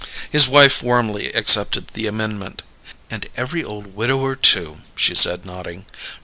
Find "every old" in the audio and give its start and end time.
3.37-3.95